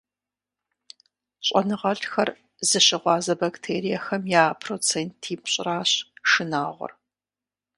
[1.45, 2.29] Щӏэныгъэлӏхэр
[2.69, 5.91] зыщыгъуазэ бактериехэм я процентипщӏыращ
[6.29, 6.91] шынагъуэр.